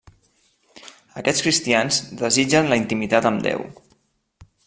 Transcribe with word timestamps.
Aquests 1.21 1.43
cristians 1.47 2.01
desitgen 2.23 2.73
la 2.73 2.81
intimitat 2.83 3.31
amb 3.31 3.47
Déu. 3.49 3.67